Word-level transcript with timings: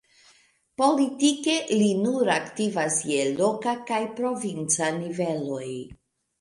Politike 0.81 1.53
li 1.83 1.89
nur 2.07 2.33
aktivas 2.37 2.99
je 3.11 3.21
loka 3.43 3.77
kaj 3.93 4.03
provinca 4.19 4.93
niveloj. 5.01 5.67